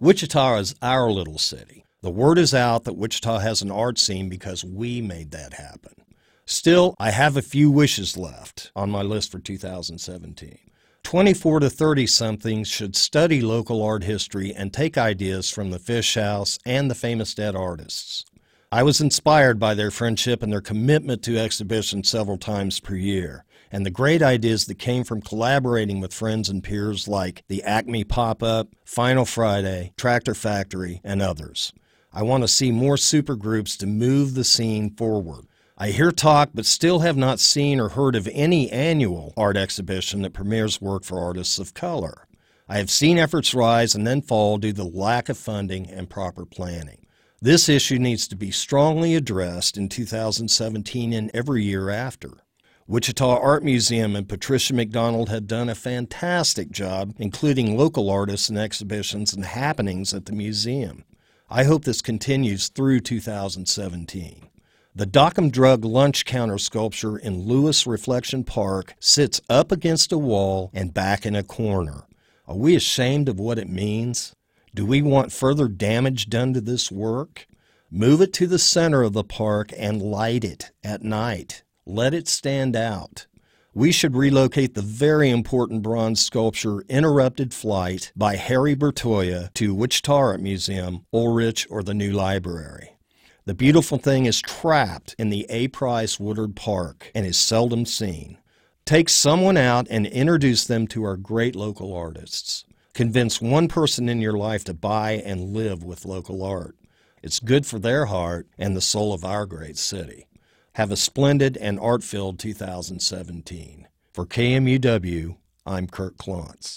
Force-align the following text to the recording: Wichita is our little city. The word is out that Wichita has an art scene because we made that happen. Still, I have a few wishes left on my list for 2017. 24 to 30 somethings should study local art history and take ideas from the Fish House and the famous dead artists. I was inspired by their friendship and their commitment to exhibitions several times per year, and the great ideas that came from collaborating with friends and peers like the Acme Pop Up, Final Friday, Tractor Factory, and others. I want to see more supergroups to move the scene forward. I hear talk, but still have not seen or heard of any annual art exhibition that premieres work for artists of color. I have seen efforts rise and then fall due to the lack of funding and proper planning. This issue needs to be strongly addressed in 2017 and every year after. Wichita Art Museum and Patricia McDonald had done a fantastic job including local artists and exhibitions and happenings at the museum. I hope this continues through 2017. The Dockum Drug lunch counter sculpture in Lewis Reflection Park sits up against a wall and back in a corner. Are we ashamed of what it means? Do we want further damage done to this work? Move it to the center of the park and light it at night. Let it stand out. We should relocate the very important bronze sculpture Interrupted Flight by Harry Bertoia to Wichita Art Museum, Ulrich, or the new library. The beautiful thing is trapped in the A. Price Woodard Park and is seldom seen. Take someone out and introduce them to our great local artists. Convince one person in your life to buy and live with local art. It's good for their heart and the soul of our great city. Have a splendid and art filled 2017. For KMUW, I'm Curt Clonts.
Wichita 0.00 0.58
is 0.58 0.76
our 0.80 1.10
little 1.10 1.38
city. 1.38 1.84
The 2.02 2.10
word 2.10 2.38
is 2.38 2.54
out 2.54 2.84
that 2.84 2.96
Wichita 2.96 3.40
has 3.40 3.62
an 3.62 3.72
art 3.72 3.98
scene 3.98 4.28
because 4.28 4.64
we 4.64 5.02
made 5.02 5.32
that 5.32 5.54
happen. 5.54 5.92
Still, 6.46 6.94
I 7.00 7.10
have 7.10 7.36
a 7.36 7.42
few 7.42 7.68
wishes 7.68 8.16
left 8.16 8.70
on 8.76 8.92
my 8.92 9.02
list 9.02 9.32
for 9.32 9.40
2017. 9.40 10.56
24 11.02 11.60
to 11.60 11.68
30 11.68 12.06
somethings 12.06 12.68
should 12.68 12.94
study 12.94 13.40
local 13.40 13.82
art 13.82 14.04
history 14.04 14.54
and 14.54 14.72
take 14.72 14.96
ideas 14.96 15.50
from 15.50 15.72
the 15.72 15.80
Fish 15.80 16.14
House 16.14 16.60
and 16.64 16.88
the 16.88 16.94
famous 16.94 17.34
dead 17.34 17.56
artists. 17.56 18.24
I 18.70 18.84
was 18.84 19.00
inspired 19.00 19.58
by 19.58 19.74
their 19.74 19.90
friendship 19.90 20.44
and 20.44 20.52
their 20.52 20.60
commitment 20.60 21.24
to 21.24 21.38
exhibitions 21.38 22.08
several 22.08 22.38
times 22.38 22.78
per 22.78 22.94
year, 22.94 23.44
and 23.70 23.84
the 23.84 23.90
great 23.90 24.22
ideas 24.22 24.66
that 24.66 24.78
came 24.78 25.04
from 25.04 25.20
collaborating 25.20 26.00
with 26.00 26.14
friends 26.14 26.48
and 26.48 26.64
peers 26.64 27.08
like 27.08 27.42
the 27.48 27.62
Acme 27.62 28.04
Pop 28.04 28.42
Up, 28.42 28.68
Final 28.84 29.24
Friday, 29.24 29.92
Tractor 29.96 30.34
Factory, 30.34 31.00
and 31.04 31.20
others. 31.22 31.72
I 32.12 32.22
want 32.22 32.42
to 32.42 32.48
see 32.48 32.72
more 32.72 32.96
supergroups 32.96 33.76
to 33.78 33.86
move 33.86 34.34
the 34.34 34.44
scene 34.44 34.90
forward. 34.90 35.46
I 35.76 35.90
hear 35.90 36.10
talk, 36.10 36.50
but 36.54 36.66
still 36.66 37.00
have 37.00 37.16
not 37.16 37.38
seen 37.38 37.78
or 37.78 37.90
heard 37.90 38.16
of 38.16 38.28
any 38.32 38.70
annual 38.70 39.32
art 39.36 39.56
exhibition 39.56 40.22
that 40.22 40.32
premieres 40.32 40.80
work 40.80 41.04
for 41.04 41.20
artists 41.20 41.58
of 41.58 41.74
color. 41.74 42.26
I 42.68 42.78
have 42.78 42.90
seen 42.90 43.16
efforts 43.16 43.54
rise 43.54 43.94
and 43.94 44.06
then 44.06 44.20
fall 44.20 44.58
due 44.58 44.72
to 44.72 44.76
the 44.76 44.84
lack 44.84 45.28
of 45.28 45.38
funding 45.38 45.88
and 45.88 46.10
proper 46.10 46.44
planning. 46.44 47.06
This 47.40 47.68
issue 47.68 47.98
needs 47.98 48.26
to 48.28 48.36
be 48.36 48.50
strongly 48.50 49.14
addressed 49.14 49.76
in 49.76 49.88
2017 49.88 51.12
and 51.12 51.30
every 51.32 51.62
year 51.62 51.88
after. 51.88 52.38
Wichita 52.90 53.38
Art 53.38 53.62
Museum 53.62 54.16
and 54.16 54.26
Patricia 54.26 54.72
McDonald 54.72 55.28
had 55.28 55.46
done 55.46 55.68
a 55.68 55.74
fantastic 55.74 56.70
job 56.70 57.12
including 57.18 57.76
local 57.76 58.08
artists 58.08 58.48
and 58.48 58.56
exhibitions 58.56 59.34
and 59.34 59.44
happenings 59.44 60.14
at 60.14 60.24
the 60.24 60.32
museum. 60.32 61.04
I 61.50 61.64
hope 61.64 61.84
this 61.84 62.00
continues 62.00 62.68
through 62.68 63.00
2017. 63.00 64.48
The 64.94 65.06
Dockum 65.06 65.52
Drug 65.52 65.84
lunch 65.84 66.24
counter 66.24 66.56
sculpture 66.56 67.18
in 67.18 67.42
Lewis 67.42 67.86
Reflection 67.86 68.42
Park 68.42 68.94
sits 68.98 69.42
up 69.50 69.70
against 69.70 70.10
a 70.10 70.16
wall 70.16 70.70
and 70.72 70.94
back 70.94 71.26
in 71.26 71.36
a 71.36 71.42
corner. 71.42 72.06
Are 72.46 72.56
we 72.56 72.74
ashamed 72.74 73.28
of 73.28 73.38
what 73.38 73.58
it 73.58 73.68
means? 73.68 74.34
Do 74.74 74.86
we 74.86 75.02
want 75.02 75.30
further 75.30 75.68
damage 75.68 76.30
done 76.30 76.54
to 76.54 76.62
this 76.62 76.90
work? 76.90 77.46
Move 77.90 78.22
it 78.22 78.32
to 78.32 78.46
the 78.46 78.58
center 78.58 79.02
of 79.02 79.12
the 79.12 79.24
park 79.24 79.74
and 79.76 80.00
light 80.00 80.42
it 80.42 80.70
at 80.82 81.02
night. 81.02 81.64
Let 81.90 82.12
it 82.12 82.28
stand 82.28 82.76
out. 82.76 83.26
We 83.72 83.92
should 83.92 84.14
relocate 84.14 84.74
the 84.74 84.82
very 84.82 85.30
important 85.30 85.80
bronze 85.80 86.20
sculpture 86.20 86.82
Interrupted 86.82 87.54
Flight 87.54 88.12
by 88.14 88.36
Harry 88.36 88.76
Bertoia 88.76 89.50
to 89.54 89.74
Wichita 89.74 90.14
Art 90.14 90.42
Museum, 90.42 91.06
Ulrich, 91.14 91.66
or 91.70 91.82
the 91.82 91.94
new 91.94 92.12
library. 92.12 92.98
The 93.46 93.54
beautiful 93.54 93.96
thing 93.96 94.26
is 94.26 94.42
trapped 94.42 95.14
in 95.18 95.30
the 95.30 95.46
A. 95.48 95.68
Price 95.68 96.20
Woodard 96.20 96.54
Park 96.54 97.10
and 97.14 97.24
is 97.24 97.38
seldom 97.38 97.86
seen. 97.86 98.36
Take 98.84 99.08
someone 99.08 99.56
out 99.56 99.86
and 99.88 100.06
introduce 100.06 100.66
them 100.66 100.88
to 100.88 101.04
our 101.04 101.16
great 101.16 101.56
local 101.56 101.94
artists. 101.94 102.66
Convince 102.92 103.40
one 103.40 103.66
person 103.66 104.10
in 104.10 104.20
your 104.20 104.36
life 104.36 104.62
to 104.64 104.74
buy 104.74 105.12
and 105.24 105.54
live 105.54 105.82
with 105.82 106.04
local 106.04 106.42
art. 106.42 106.76
It's 107.22 107.40
good 107.40 107.64
for 107.64 107.78
their 107.78 108.04
heart 108.04 108.46
and 108.58 108.76
the 108.76 108.82
soul 108.82 109.14
of 109.14 109.24
our 109.24 109.46
great 109.46 109.78
city. 109.78 110.27
Have 110.78 110.92
a 110.92 110.96
splendid 110.96 111.56
and 111.56 111.80
art 111.80 112.04
filled 112.04 112.38
2017. 112.38 113.88
For 114.12 114.24
KMUW, 114.24 115.36
I'm 115.66 115.88
Curt 115.88 116.16
Clonts. 116.16 116.76